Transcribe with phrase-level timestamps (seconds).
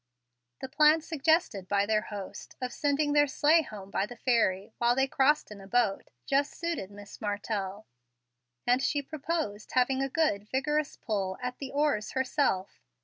[0.61, 4.95] The plan suggested by their host, of sending their sleigh home by the ferry, while
[4.95, 7.85] they crossed in a boat, just suited Miss Martell,
[8.65, 12.81] and she proposed having a good vigorous pull at the oars herself.